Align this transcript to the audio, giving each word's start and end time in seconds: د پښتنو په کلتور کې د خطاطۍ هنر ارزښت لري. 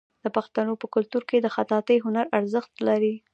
د 0.23 0.25
پښتنو 0.35 0.73
په 0.81 0.87
کلتور 0.95 1.23
کې 1.29 1.37
د 1.41 1.47
خطاطۍ 1.55 1.97
هنر 2.05 2.25
ارزښت 2.37 2.73
لري. 2.87 3.15